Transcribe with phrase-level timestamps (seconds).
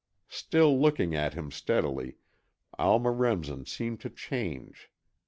[0.29, 2.15] Still looking at him steadily,
[2.79, 4.89] Alma Remsen seemed to change.